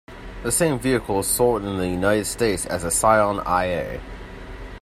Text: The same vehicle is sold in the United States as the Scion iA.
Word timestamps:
The 0.41 0.51
same 0.51 0.79
vehicle 0.79 1.19
is 1.19 1.27
sold 1.27 1.63
in 1.63 1.77
the 1.77 1.87
United 1.87 2.25
States 2.25 2.65
as 2.65 2.81
the 2.81 2.89
Scion 2.89 3.35
iA. 3.45 4.01